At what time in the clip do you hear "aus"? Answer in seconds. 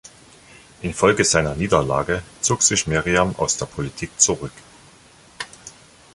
3.37-3.57